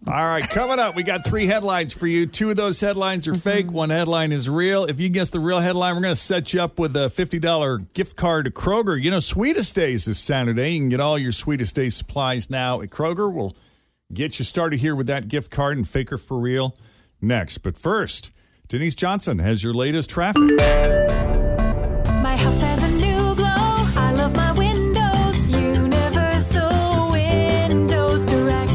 All 0.08 0.24
right, 0.24 0.48
coming 0.50 0.80
up, 0.80 0.96
we 0.96 1.04
got 1.04 1.26
three 1.26 1.48
headlines 1.48 1.92
for 1.92 2.08
you. 2.08 2.26
Two 2.26 2.50
of 2.50 2.56
those 2.56 2.80
headlines 2.80 3.28
are 3.28 3.34
fake. 3.34 3.66
Mm-hmm. 3.68 3.76
One 3.76 3.90
headline 3.90 4.32
is 4.32 4.48
real. 4.48 4.86
If 4.86 5.00
you 5.00 5.10
guess 5.10 5.30
the 5.32 5.40
real 5.40 5.60
headline, 5.60 5.96
we're 5.96 6.02
going 6.02 6.16
to 6.16 6.20
set 6.22 6.54
you 6.54 6.62
up 6.62 6.78
with 6.80 6.96
a 6.96 7.08
$50 7.10 7.94
gift 7.94 8.16
card 8.16 8.46
to 8.46 8.52
Kroger. 8.52 9.02
You 9.02 9.12
know, 9.12 9.20
Sweetest 9.20 9.74
Days 9.76 10.06
this 10.06 10.20
Saturday. 10.20 10.74
You 10.74 10.80
can 10.80 10.90
get 10.90 11.00
all 11.00 11.18
your 11.18 11.32
Sweetest 11.32 11.76
Days 11.76 11.96
supplies 11.96 12.50
now 12.50 12.82
at 12.82 12.90
Kroger. 12.90 13.32
We'll 13.32 13.56
get 14.14 14.38
you 14.40 14.46
started 14.46 14.80
here 14.80 14.96
with 14.96 15.08
that 15.08 15.28
gift 15.28 15.50
card 15.50 15.78
and 15.78 15.88
Faker 15.88 16.18
for 16.18 16.38
Real 16.38 16.78
next. 17.22 17.60
But 17.60 17.78
first, 17.78 18.32
Denise 18.68 18.96
Johnson 18.96 19.40
has 19.40 19.64
your 19.64 19.74
latest 19.74 20.10
traffic. 20.10 21.35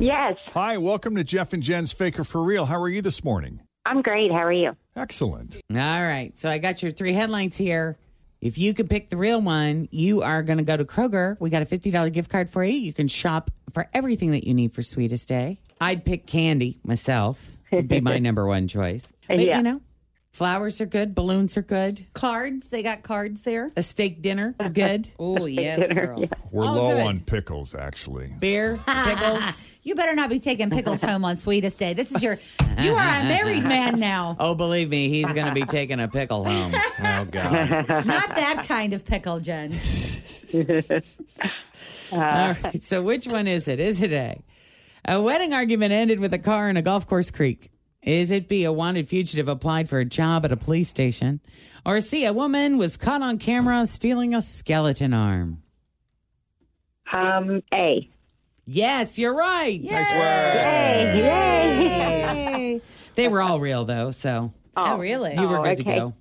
Michelle. 0.00 0.16
Yes, 0.30 0.36
Hi, 0.54 0.78
welcome 0.78 1.14
to 1.16 1.24
Jeff 1.24 1.52
and 1.52 1.62
Jen's 1.62 1.92
Faker 1.92 2.24
for 2.24 2.42
Real. 2.42 2.66
How 2.66 2.80
are 2.80 2.88
you 2.88 3.02
this 3.02 3.22
morning? 3.24 3.60
I'm 3.86 4.02
great. 4.02 4.30
How 4.30 4.38
are 4.38 4.52
you? 4.52 4.76
Excellent. 4.96 5.56
All 5.70 5.76
right. 5.76 6.32
So 6.36 6.48
I 6.48 6.58
got 6.58 6.82
your 6.82 6.90
three 6.92 7.12
headlines 7.12 7.56
here. 7.56 7.96
If 8.40 8.56
you 8.58 8.72
could 8.74 8.88
pick 8.88 9.10
the 9.10 9.16
real 9.16 9.40
one, 9.40 9.88
you 9.90 10.22
are 10.22 10.42
going 10.42 10.58
to 10.58 10.64
go 10.64 10.76
to 10.76 10.84
Kroger. 10.84 11.36
We 11.40 11.50
got 11.50 11.62
a 11.62 11.66
$50 11.66 12.12
gift 12.12 12.30
card 12.30 12.48
for 12.48 12.64
you. 12.64 12.72
You 12.76 12.92
can 12.92 13.06
shop 13.08 13.50
for 13.72 13.86
everything 13.92 14.30
that 14.32 14.46
you 14.46 14.54
need 14.54 14.72
for 14.72 14.82
Sweetest 14.82 15.28
Day. 15.28 15.60
I'd 15.80 16.04
pick 16.04 16.26
candy 16.26 16.78
myself. 16.84 17.56
Would 17.72 17.88
be 17.88 18.00
my 18.00 18.18
number 18.20 18.46
one 18.46 18.66
choice. 18.68 19.12
But, 19.28 19.40
Yeah. 19.40 19.58
you 19.58 19.62
know, 19.62 19.80
flowers 20.32 20.80
are 20.80 20.86
good, 20.86 21.14
balloons 21.14 21.56
are 21.56 21.62
good. 21.62 22.06
Cards. 22.14 22.68
They 22.68 22.82
got 22.82 23.02
cards 23.02 23.42
there. 23.42 23.70
A 23.76 23.82
steak 23.82 24.22
dinner, 24.22 24.54
good. 24.72 25.08
Oh, 25.18 25.44
yes, 25.46 25.88
girl. 25.92 26.24
We're 26.50 26.64
Oh, 26.64 26.72
low 26.72 26.94
good. 26.94 27.06
on 27.06 27.20
pickles, 27.20 27.74
actually. 27.74 28.32
Beer, 28.38 28.78
pickles. 28.86 29.70
you 29.82 29.94
better 29.94 30.14
not 30.14 30.30
be 30.30 30.38
taking 30.38 30.70
pickles 30.70 31.02
home 31.02 31.24
on 31.24 31.36
Sweetest 31.36 31.76
Day. 31.78 31.92
This 31.94 32.10
is 32.12 32.22
your, 32.22 32.38
you 32.80 32.92
are 32.92 33.20
a 33.20 33.24
married 33.24 33.64
man 33.64 34.00
now. 34.00 34.36
Oh, 34.38 34.54
believe 34.54 34.88
me, 34.88 35.08
he's 35.08 35.30
going 35.32 35.46
to 35.46 35.52
be 35.54 35.64
taking 35.64 36.00
a 36.00 36.08
pickle 36.08 36.44
home. 36.44 36.72
Oh, 36.74 37.24
God. 37.30 37.88
Not 38.06 38.34
that 38.36 38.64
kind 38.66 38.92
of 38.92 39.04
pickle, 39.04 39.40
Jen. 39.40 39.72
All 42.12 42.18
right. 42.18 42.82
So, 42.82 43.02
which 43.02 43.26
one 43.26 43.46
is 43.46 43.68
it? 43.68 43.78
Is 43.80 44.02
it 44.02 44.12
A? 44.12 44.42
A 45.04 45.20
wedding 45.20 45.54
argument 45.54 45.92
ended 45.92 46.20
with 46.20 46.32
a 46.34 46.38
car 46.38 46.68
in 46.68 46.76
a 46.76 46.82
golf 46.82 47.06
course 47.06 47.30
creek. 47.30 47.70
Is 48.02 48.30
it 48.30 48.48
B? 48.48 48.64
A 48.64 48.72
wanted 48.72 49.08
fugitive 49.08 49.46
applied 49.48 49.88
for 49.88 49.98
a 49.98 50.04
job 50.04 50.44
at 50.44 50.52
a 50.52 50.56
police 50.56 50.88
station? 50.88 51.40
Or 51.84 52.00
C? 52.00 52.24
A 52.24 52.32
woman 52.32 52.78
was 52.78 52.96
caught 52.96 53.20
on 53.22 53.38
camera 53.38 53.84
stealing 53.86 54.34
a 54.34 54.40
skeleton 54.40 55.12
arm? 55.12 55.62
Um, 57.12 57.62
A. 57.74 58.08
Yes, 58.66 59.18
you're 59.18 59.34
right. 59.34 59.82
Nice 59.82 60.12
work. 60.12 60.54
Yay. 60.54 61.18
Yay. 61.18 62.80
They 63.16 63.28
were 63.28 63.42
all 63.42 63.60
real, 63.60 63.84
though. 63.84 64.12
So, 64.12 64.52
Oh, 64.76 64.96
really? 64.96 65.34
you 65.34 65.48
were 65.48 65.58
Oh, 65.58 65.64
good 65.64 65.78
to 65.78 65.82
okay. 65.82 65.96
go. 65.98 66.14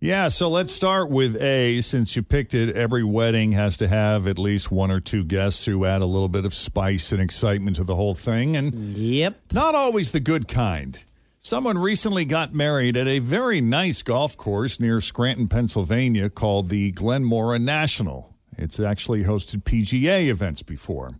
Yeah, 0.00 0.28
so 0.28 0.48
let's 0.48 0.72
start 0.72 1.10
with 1.10 1.34
A. 1.42 1.80
Since 1.80 2.14
you 2.14 2.22
picked 2.22 2.54
it, 2.54 2.76
every 2.76 3.02
wedding 3.02 3.50
has 3.52 3.76
to 3.78 3.88
have 3.88 4.28
at 4.28 4.38
least 4.38 4.70
one 4.70 4.92
or 4.92 5.00
two 5.00 5.24
guests 5.24 5.64
who 5.64 5.84
add 5.84 6.02
a 6.02 6.06
little 6.06 6.28
bit 6.28 6.44
of 6.44 6.54
spice 6.54 7.10
and 7.10 7.20
excitement 7.20 7.74
to 7.76 7.84
the 7.84 7.96
whole 7.96 8.14
thing. 8.14 8.56
And 8.56 8.72
yep, 8.96 9.40
not 9.52 9.74
always 9.74 10.12
the 10.12 10.20
good 10.20 10.46
kind. 10.46 11.02
Someone 11.40 11.78
recently 11.78 12.24
got 12.24 12.54
married 12.54 12.96
at 12.96 13.08
a 13.08 13.18
very 13.18 13.60
nice 13.60 14.02
golf 14.02 14.36
course 14.36 14.78
near 14.78 15.00
Scranton, 15.00 15.48
Pennsylvania 15.48 16.30
called 16.30 16.68
the 16.68 16.92
Glenmaura 16.92 17.60
National. 17.60 18.36
It's 18.56 18.78
actually 18.78 19.24
hosted 19.24 19.64
PGA 19.64 20.28
events 20.28 20.62
before. 20.62 21.18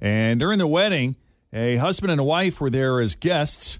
And 0.00 0.40
during 0.40 0.58
the 0.58 0.66
wedding, 0.66 1.14
a 1.52 1.76
husband 1.76 2.10
and 2.10 2.20
a 2.20 2.24
wife 2.24 2.60
were 2.60 2.70
there 2.70 3.00
as 3.00 3.14
guests. 3.14 3.78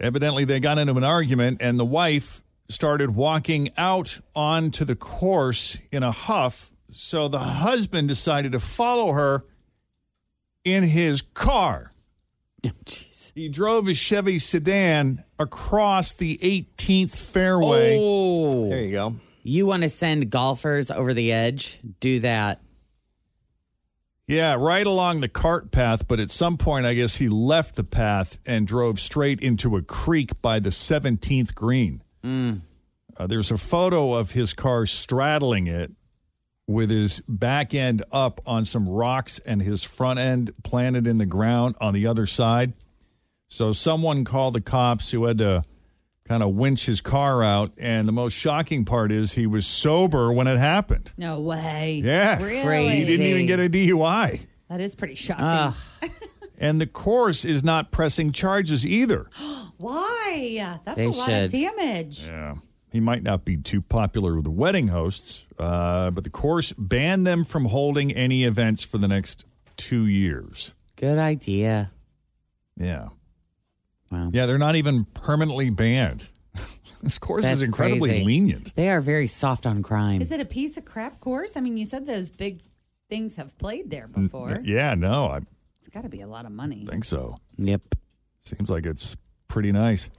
Evidently, 0.00 0.46
they 0.46 0.58
got 0.58 0.78
into 0.78 0.94
an 0.94 1.04
argument, 1.04 1.58
and 1.60 1.78
the 1.78 1.84
wife 1.84 2.40
started 2.68 3.14
walking 3.14 3.70
out 3.76 4.20
onto 4.34 4.84
the 4.84 4.96
course 4.96 5.78
in 5.90 6.02
a 6.02 6.12
huff. 6.12 6.70
So 6.90 7.28
the 7.28 7.38
husband 7.38 8.08
decided 8.08 8.52
to 8.52 8.60
follow 8.60 9.12
her 9.12 9.44
in 10.64 10.84
his 10.84 11.22
car. 11.22 11.92
Oh, 12.66 12.70
he 13.34 13.48
drove 13.48 13.86
his 13.86 13.96
Chevy 13.96 14.38
sedan 14.38 15.22
across 15.38 16.12
the 16.12 16.38
18th 16.38 17.14
fairway. 17.14 17.96
Oh. 17.98 18.68
There 18.68 18.82
you 18.82 18.92
go. 18.92 19.16
You 19.44 19.64
want 19.64 19.84
to 19.84 19.88
send 19.88 20.30
golfers 20.30 20.90
over 20.90 21.14
the 21.14 21.32
edge? 21.32 21.78
Do 22.00 22.20
that. 22.20 22.60
Yeah, 24.26 24.56
right 24.56 24.86
along 24.86 25.20
the 25.20 25.28
cart 25.28 25.70
path, 25.70 26.06
but 26.06 26.20
at 26.20 26.30
some 26.30 26.58
point, 26.58 26.84
I 26.84 26.92
guess 26.92 27.16
he 27.16 27.28
left 27.28 27.76
the 27.76 27.84
path 27.84 28.38
and 28.44 28.66
drove 28.66 29.00
straight 29.00 29.40
into 29.40 29.74
a 29.76 29.82
creek 29.82 30.42
by 30.42 30.58
the 30.58 30.68
17th 30.68 31.54
green. 31.54 32.02
Mm. 32.22 32.60
Uh, 33.16 33.26
there's 33.26 33.50
a 33.50 33.58
photo 33.58 34.14
of 34.14 34.32
his 34.32 34.52
car 34.52 34.86
straddling 34.86 35.66
it 35.66 35.92
with 36.66 36.90
his 36.90 37.22
back 37.26 37.74
end 37.74 38.04
up 38.12 38.40
on 38.46 38.64
some 38.64 38.88
rocks 38.88 39.38
and 39.40 39.62
his 39.62 39.82
front 39.82 40.18
end 40.18 40.50
planted 40.62 41.06
in 41.06 41.18
the 41.18 41.26
ground 41.26 41.74
on 41.80 41.94
the 41.94 42.06
other 42.06 42.26
side. 42.26 42.74
So 43.48 43.72
someone 43.72 44.24
called 44.24 44.54
the 44.54 44.60
cops 44.60 45.10
who 45.10 45.24
had 45.24 45.38
to 45.38 45.64
kind 46.28 46.42
of 46.42 46.54
winch 46.54 46.86
his 46.86 47.00
car 47.00 47.42
out. 47.42 47.72
And 47.78 48.06
the 48.06 48.12
most 48.12 48.34
shocking 48.34 48.84
part 48.84 49.10
is 49.10 49.32
he 49.32 49.46
was 49.46 49.66
sober 49.66 50.30
when 50.30 50.46
it 50.46 50.58
happened. 50.58 51.12
No 51.16 51.40
way. 51.40 52.02
Yeah. 52.04 52.42
Really? 52.42 52.90
He 52.90 53.04
didn't 53.04 53.26
even 53.26 53.46
get 53.46 53.58
a 53.58 53.68
DUI. 53.68 54.40
That 54.68 54.80
is 54.80 54.94
pretty 54.94 55.14
shocking. 55.14 55.74
And 56.60 56.80
the 56.80 56.86
course 56.86 57.44
is 57.44 57.62
not 57.62 57.90
pressing 57.92 58.32
charges 58.32 58.84
either. 58.84 59.30
Why? 59.78 60.78
That's 60.84 60.96
They 60.96 61.04
a 61.06 61.10
lot 61.10 61.26
should. 61.26 61.44
of 61.44 61.52
damage. 61.52 62.26
Yeah. 62.26 62.56
He 62.90 63.00
might 63.00 63.22
not 63.22 63.44
be 63.44 63.56
too 63.56 63.80
popular 63.82 64.34
with 64.34 64.44
the 64.44 64.50
wedding 64.50 64.88
hosts, 64.88 65.44
uh, 65.58 66.10
but 66.10 66.24
the 66.24 66.30
course 66.30 66.72
banned 66.76 67.26
them 67.26 67.44
from 67.44 67.66
holding 67.66 68.12
any 68.12 68.44
events 68.44 68.82
for 68.82 68.98
the 68.98 69.06
next 69.08 69.44
two 69.76 70.06
years. 70.06 70.72
Good 70.96 71.18
idea. 71.18 71.90
Yeah. 72.76 73.08
Wow. 74.10 74.30
Yeah, 74.32 74.46
they're 74.46 74.58
not 74.58 74.74
even 74.76 75.04
permanently 75.04 75.68
banned. 75.70 76.28
this 77.02 77.18
course 77.18 77.44
That's 77.44 77.60
is 77.60 77.66
incredibly 77.66 78.08
crazy. 78.08 78.24
lenient. 78.24 78.74
They 78.74 78.88
are 78.88 79.00
very 79.02 79.26
soft 79.26 79.66
on 79.66 79.82
crime. 79.82 80.22
Is 80.22 80.32
it 80.32 80.40
a 80.40 80.46
piece 80.46 80.76
of 80.78 80.84
crap 80.86 81.20
course? 81.20 81.56
I 81.56 81.60
mean, 81.60 81.76
you 81.76 81.84
said 81.84 82.06
those 82.06 82.30
big 82.30 82.60
things 83.10 83.36
have 83.36 83.56
played 83.58 83.90
there 83.90 84.08
before. 84.08 84.60
Yeah, 84.64 84.94
no, 84.94 85.26
I 85.26 85.40
It's 85.88 85.94
got 85.94 86.02
to 86.02 86.10
be 86.10 86.20
a 86.20 86.26
lot 86.26 86.44
of 86.44 86.52
money. 86.52 86.84
think 86.86 87.02
so. 87.02 87.38
Yep. 87.56 87.94
Seems 88.42 88.68
like 88.68 88.84
it's 88.84 89.16
pretty 89.48 89.72
nice. 89.72 90.10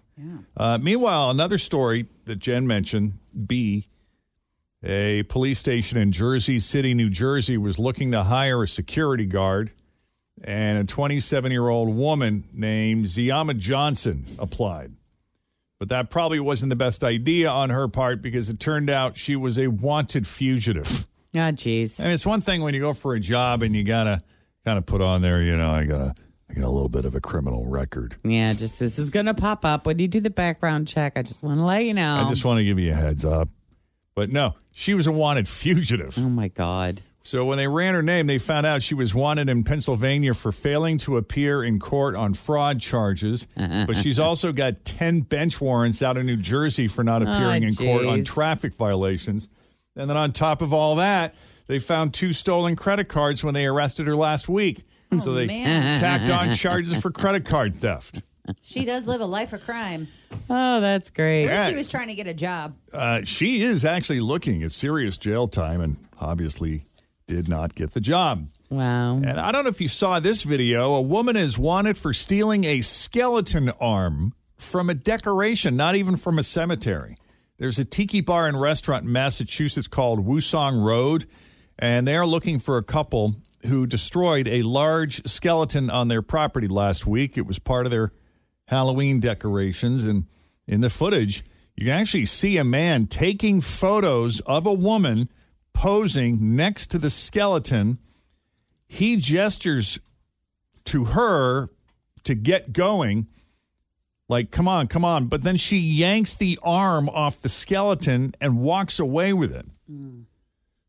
Uh, 0.58 0.80
meanwhile, 0.82 1.30
another 1.30 1.60
story 1.60 2.08
that 2.26 2.40
Jen 2.40 2.66
mentioned 2.66 3.20
B, 3.46 3.88
a 4.84 5.22
police 5.24 5.60
station 5.60 6.00
in 6.00 6.12
Jersey 6.12 6.58
City, 6.58 6.96
New 6.96 7.12
Jersey, 7.12 7.56
was 7.56 7.78
looking 7.78 8.14
to 8.14 8.24
hire 8.24 8.64
a 8.64 8.68
security 8.68 9.28
guard, 9.28 9.72
and 10.44 10.80
a 10.80 10.84
27 10.86 11.52
year 11.52 11.70
old 11.70 11.96
woman 11.96 12.46
named 12.52 13.06
Ziama 13.06 13.56
Johnson 13.56 14.26
applied. 14.40 14.94
But 15.78 15.90
that 15.90 16.10
probably 16.10 16.40
wasn't 16.40 16.72
the 16.72 16.78
best 16.78 17.04
idea 17.04 17.48
on 17.48 17.70
her 17.70 17.88
part 17.88 18.24
because 18.24 18.50
it 18.50 18.60
turned 18.60 18.90
out 18.90 19.18
she 19.18 19.36
was 19.36 19.60
a 19.60 19.68
wanted 19.68 20.26
fugitive. 20.26 21.06
Oh, 21.36 21.38
jeez. 21.38 22.00
I 22.00 22.06
mean, 22.06 22.14
it's 22.14 22.26
one 22.26 22.42
thing 22.42 22.64
when 22.64 22.74
you 22.74 22.80
go 22.80 22.94
for 22.94 23.14
a 23.14 23.20
job 23.20 23.62
and 23.62 23.76
you 23.76 23.84
gotta 23.84 24.24
kind 24.70 24.78
of 24.78 24.86
put 24.86 25.02
on 25.02 25.24
there, 25.24 25.42
you 25.42 25.58
know, 25.58 25.72
I 25.72 25.84
gotta, 25.86 26.14
I 26.48 26.54
got 26.54 26.66
a 26.66 26.70
little 26.70 26.90
bit 26.90 27.04
of 27.06 27.16
a 27.16 27.20
criminal 27.22 27.66
record. 27.66 28.16
Yeah, 28.24 28.54
just 28.54 28.78
this 28.80 29.00
is 29.00 29.10
going 29.10 29.26
to 29.26 29.34
pop 29.34 29.66
up 29.66 29.88
when 29.88 29.98
you 29.98 30.08
do 30.08 30.20
the 30.20 30.30
background 30.30 30.88
check. 30.88 31.14
I 31.16 31.24
just 31.24 31.42
want 31.42 31.58
to 31.60 31.64
let 31.66 31.86
you 31.86 31.96
know. 31.96 32.24
I 32.26 32.30
just 32.30 32.46
want 32.46 32.60
to 32.60 32.64
give 32.64 32.78
you 32.78 32.92
a 32.92 32.96
heads 32.96 33.26
up. 33.26 33.50
But 34.14 34.30
no, 34.32 34.54
she 34.72 34.94
was 34.94 35.08
a 35.08 35.12
wanted 35.12 35.48
fugitive. 35.50 36.16
Oh 36.20 36.30
my 36.30 36.50
God. 36.50 37.02
So 37.24 37.46
when 37.46 37.58
they 37.58 37.68
ran 37.68 37.96
her 37.96 38.02
name, 38.04 38.28
they 38.28 38.38
found 38.38 38.66
out 38.68 38.82
she 38.84 38.94
was 38.94 39.14
wanted 39.16 39.50
in 39.50 39.64
Pennsylvania 39.64 40.34
for 40.36 40.52
failing 40.52 41.00
to 41.00 41.18
appear 41.18 41.64
in 41.64 41.80
court 41.80 42.16
on 42.16 42.34
fraud 42.36 42.80
charges. 42.80 43.48
Uh-uh. 43.58 43.86
but 43.88 43.98
she's 43.98 44.20
also 44.20 44.52
got 44.54 44.86
10 44.86 45.22
bench 45.22 45.60
warrants 45.60 46.02
out 46.04 46.16
of 46.18 46.26
New 46.26 46.38
Jersey 46.38 46.88
for 46.88 47.04
not 47.04 47.22
Oh, 47.22 47.26
appearing 47.32 47.64
in 47.64 47.74
court 47.76 48.06
on 48.06 48.24
traffic 48.24 48.74
violations. 48.76 49.48
And 49.96 50.08
then 50.10 50.18
on 50.18 50.32
top 50.32 50.62
of 50.62 50.74
all 50.74 50.96
that, 50.98 51.34
they 51.70 51.78
found 51.78 52.16
two 52.16 52.34
stolen 52.34 52.76
credit 52.76 53.08
cards 53.10 53.44
when 53.44 53.54
they 53.54 53.68
arrested 53.68 54.08
her 54.08 54.16
last 54.16 54.50
week. 54.50 54.84
so 55.20 55.34
they 55.34 55.46
man. 55.46 56.00
tacked 56.00 56.30
on 56.32 56.56
charges 56.56 57.00
for 57.00 57.12
credit 57.12 57.46
card 57.46 57.76
theft. 57.78 58.22
She 58.64 58.86
does 58.86 59.06
live 59.06 59.22
a 59.22 59.26
life 59.28 59.54
of 59.54 59.64
crime. 59.64 60.08
Oh, 60.50 60.80
that's 60.82 61.12
great. 61.12 61.46
Yeah. 61.46 61.68
she 61.68 61.76
was 61.76 61.88
trying 61.88 62.08
to 62.08 62.16
get 62.16 62.26
a 62.26 62.34
job. 62.34 62.76
Uh, 62.92 63.22
she 63.24 63.62
is 63.62 63.86
actually 63.86 64.20
looking 64.20 64.64
at 64.64 64.72
serious 64.72 65.16
jail 65.16 65.48
time 65.48 65.80
and 65.80 65.98
obviously 66.20 66.86
did 67.28 67.48
not 67.48 67.76
get 67.76 67.94
the 67.94 68.02
job. 68.02 68.48
Wow. 68.72 69.18
And 69.18 69.40
I 69.40 69.52
don't 69.52 69.64
know 69.64 69.70
if 69.70 69.80
you 69.80 69.88
saw 69.88 70.20
this 70.20 70.42
video. 70.42 70.96
A 70.96 71.02
woman 71.02 71.38
is 71.38 71.60
wanted 71.60 72.00
for 72.00 72.14
stealing 72.14 72.64
a 72.64 72.82
skeleton 72.82 73.70
arm 73.80 74.34
from 74.58 74.90
a 74.90 74.96
decoration, 74.96 75.76
not 75.76 75.94
even 75.94 76.18
from 76.18 76.40
a 76.40 76.44
cemetery. 76.44 77.16
There's 77.60 77.78
a 77.78 77.86
tiki 77.86 78.22
bar 78.22 78.48
and 78.48 78.60
restaurant 78.60 79.06
in 79.06 79.12
Massachusetts 79.12 79.88
called 79.88 80.26
Wusong 80.26 80.84
Road, 80.84 81.28
and 81.80 82.08
they 82.08 82.16
are 82.16 82.28
looking 82.28 82.60
for 82.60 82.78
a 82.78 82.84
couple 82.84 83.38
who 83.66 83.88
destroyed 83.88 84.48
a 84.48 84.62
large 84.62 85.26
skeleton 85.26 85.90
on 85.90 86.10
their 86.10 86.22
property 86.22 86.68
last 86.68 87.08
week. 87.08 87.38
It 87.38 87.46
was 87.46 87.58
part 87.58 87.86
of 87.86 87.92
their 87.92 88.12
Halloween 88.68 89.20
decorations. 89.20 90.04
And 90.04 90.26
in 90.68 90.82
the 90.82 90.90
footage, 90.90 91.44
you 91.76 91.86
can 91.86 91.94
actually 91.94 92.26
see 92.26 92.58
a 92.58 92.64
man 92.64 93.08
taking 93.08 93.62
photos 93.62 94.42
of 94.42 94.66
a 94.66 94.74
woman 94.74 95.30
posing 95.74 96.56
next 96.56 96.88
to 96.88 96.98
the 97.00 97.10
skeleton. 97.10 97.98
He 98.88 99.18
gestures 99.18 100.00
to 100.86 101.06
her 101.06 101.70
to 102.26 102.36
get 102.36 102.74
going, 102.74 103.28
like, 104.28 104.52
come 104.52 104.68
on, 104.68 104.88
come 104.88 105.06
on. 105.06 105.28
But 105.28 105.44
then 105.44 105.56
she 105.56 105.78
yanks 105.78 106.34
the 106.34 106.60
arm 106.62 107.08
off 107.10 107.42
the 107.42 107.50
skeleton 107.50 108.36
and 108.42 108.60
walks 108.60 109.00
away 109.00 109.32
with 109.32 109.54
it. 109.54 109.66
Mm. 109.90 110.26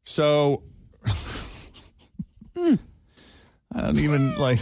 So 0.05 0.65
I 3.73 3.81
don't 3.81 3.99
even 3.99 4.37
like, 4.37 4.59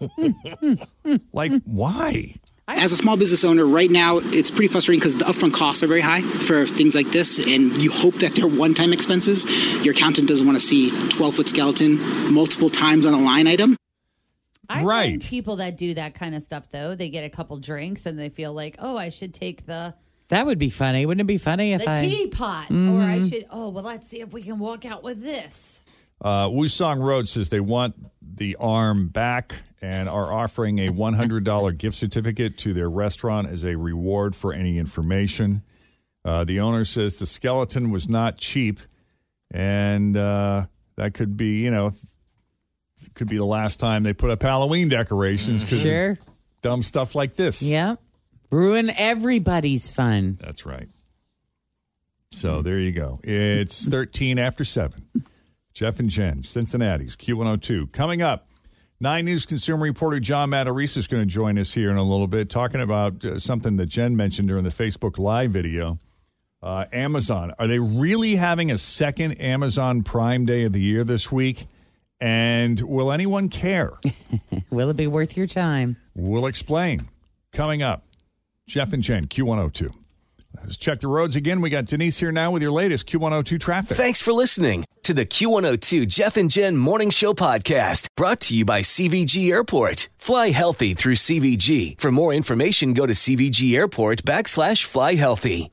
like, 1.32 1.52
why? 1.64 2.34
As 2.68 2.92
a 2.92 2.96
small 2.96 3.16
business 3.16 3.44
owner, 3.44 3.66
right 3.66 3.90
now 3.90 4.18
it's 4.22 4.50
pretty 4.50 4.68
frustrating 4.68 5.00
because 5.00 5.16
the 5.16 5.24
upfront 5.24 5.52
costs 5.52 5.82
are 5.82 5.86
very 5.86 6.00
high 6.00 6.22
for 6.22 6.66
things 6.66 6.94
like 6.94 7.10
this, 7.10 7.38
and 7.38 7.80
you 7.82 7.90
hope 7.90 8.18
that 8.20 8.34
they're 8.34 8.46
one-time 8.46 8.92
expenses. 8.92 9.44
Your 9.84 9.92
accountant 9.94 10.28
doesn't 10.28 10.46
want 10.46 10.56
to 10.58 10.64
see 10.64 10.90
12-foot 10.90 11.48
skeleton 11.48 11.98
multiple 12.32 12.70
times 12.70 13.04
on 13.04 13.14
a 13.14 13.18
line 13.18 13.46
item. 13.46 13.76
I've 14.68 14.84
Right. 14.84 15.20
people 15.20 15.56
that 15.56 15.76
do 15.76 15.92
that 15.94 16.14
kind 16.14 16.34
of 16.34 16.42
stuff 16.42 16.70
though. 16.70 16.94
They 16.94 17.10
get 17.10 17.24
a 17.24 17.28
couple 17.30 17.58
drinks 17.58 18.06
and 18.06 18.18
they 18.18 18.28
feel 18.28 18.52
like, 18.54 18.76
oh, 18.78 18.96
I 18.96 19.08
should 19.10 19.34
take 19.34 19.66
the 19.66 19.94
That 20.32 20.46
would 20.46 20.58
be 20.58 20.70
funny. 20.70 21.06
Wouldn't 21.06 21.20
it 21.20 21.26
be 21.26 21.38
funny 21.38 21.72
if 21.74 21.84
the 21.84 21.90
I? 21.90 22.00
teapot, 22.00 22.70
or 22.70 23.00
I 23.02 23.20
should. 23.20 23.44
Oh, 23.50 23.68
well, 23.68 23.84
let's 23.84 24.08
see 24.08 24.20
if 24.20 24.32
we 24.32 24.42
can 24.42 24.58
walk 24.58 24.84
out 24.84 25.02
with 25.02 25.22
this. 25.22 25.84
Uh, 26.20 26.48
Wusong 26.48 27.00
Road 27.02 27.28
says 27.28 27.50
they 27.50 27.60
want 27.60 27.94
the 28.22 28.56
arm 28.58 29.08
back 29.08 29.54
and 29.82 30.08
are 30.08 30.32
offering 30.32 30.78
a 30.78 30.88
$100 30.88 31.76
gift 31.76 31.96
certificate 31.96 32.56
to 32.58 32.72
their 32.72 32.88
restaurant 32.88 33.48
as 33.48 33.64
a 33.64 33.76
reward 33.76 34.34
for 34.34 34.52
any 34.54 34.78
information. 34.78 35.62
Uh, 36.24 36.44
the 36.44 36.60
owner 36.60 36.84
says 36.84 37.16
the 37.16 37.26
skeleton 37.26 37.90
was 37.90 38.08
not 38.08 38.38
cheap, 38.38 38.80
and 39.50 40.16
uh, 40.16 40.64
that 40.96 41.14
could 41.14 41.36
be, 41.36 41.58
you 41.60 41.70
know, 41.70 41.92
could 43.14 43.28
be 43.28 43.36
the 43.36 43.44
last 43.44 43.80
time 43.80 44.02
they 44.04 44.12
put 44.12 44.30
up 44.30 44.42
Halloween 44.42 44.88
decorations 44.88 45.62
because 45.62 45.82
Sure. 45.82 46.18
dumb 46.62 46.82
stuff 46.82 47.14
like 47.14 47.34
this. 47.36 47.60
Yeah. 47.62 47.96
Ruin 48.52 48.90
everybody's 48.98 49.90
fun. 49.90 50.38
That's 50.40 50.66
right. 50.66 50.88
So 52.30 52.60
there 52.62 52.78
you 52.78 52.92
go. 52.92 53.18
It's 53.24 53.88
13 53.88 54.38
after 54.38 54.62
7. 54.62 55.04
Jeff 55.72 55.98
and 55.98 56.10
Jen, 56.10 56.42
Cincinnati's 56.42 57.16
Q102. 57.16 57.92
Coming 57.92 58.20
up, 58.20 58.46
Nine 59.00 59.24
News 59.24 59.46
consumer 59.46 59.82
reporter 59.82 60.20
John 60.20 60.50
Matarese 60.50 60.98
is 60.98 61.06
going 61.06 61.22
to 61.22 61.26
join 61.26 61.58
us 61.58 61.72
here 61.72 61.90
in 61.90 61.96
a 61.96 62.02
little 62.02 62.26
bit, 62.28 62.50
talking 62.50 62.80
about 62.80 63.24
uh, 63.24 63.38
something 63.38 63.76
that 63.76 63.86
Jen 63.86 64.16
mentioned 64.16 64.48
during 64.48 64.64
the 64.64 64.70
Facebook 64.70 65.18
Live 65.18 65.50
video. 65.50 65.98
Uh, 66.62 66.84
Amazon. 66.92 67.52
Are 67.58 67.66
they 67.66 67.80
really 67.80 68.36
having 68.36 68.70
a 68.70 68.78
second 68.78 69.40
Amazon 69.40 70.02
Prime 70.04 70.46
Day 70.46 70.62
of 70.62 70.72
the 70.72 70.80
year 70.80 71.02
this 71.02 71.32
week? 71.32 71.66
And 72.20 72.78
will 72.82 73.10
anyone 73.10 73.48
care? 73.48 73.94
Will 74.70 74.90
it 74.90 74.96
be 74.96 75.08
worth 75.08 75.36
your 75.36 75.46
time? 75.46 75.96
We'll 76.14 76.46
explain. 76.46 77.08
Coming 77.52 77.82
up, 77.82 78.04
Jeff 78.66 78.92
and 78.92 79.02
Jen, 79.02 79.26
Q102. 79.26 79.92
Let's 80.60 80.76
check 80.76 81.00
the 81.00 81.08
roads 81.08 81.34
again. 81.34 81.60
We 81.60 81.70
got 81.70 81.86
Denise 81.86 82.18
here 82.18 82.30
now 82.30 82.50
with 82.50 82.62
your 82.62 82.70
latest 82.72 83.08
Q102 83.08 83.58
traffic. 83.60 83.96
Thanks 83.96 84.20
for 84.22 84.32
listening 84.32 84.84
to 85.02 85.14
the 85.14 85.24
Q102 85.26 86.06
Jeff 86.06 86.36
and 86.36 86.50
Jen 86.50 86.76
Morning 86.76 87.10
Show 87.10 87.32
podcast 87.32 88.06
brought 88.16 88.40
to 88.42 88.54
you 88.54 88.64
by 88.64 88.82
CVG 88.82 89.50
Airport. 89.50 90.08
Fly 90.18 90.50
healthy 90.50 90.94
through 90.94 91.16
CVG. 91.16 91.98
For 92.00 92.12
more 92.12 92.32
information, 92.34 92.92
go 92.92 93.06
to 93.06 93.14
CVG 93.14 93.74
Airport 93.74 94.24
backslash 94.24 94.84
fly 94.84 95.14
healthy. 95.14 95.70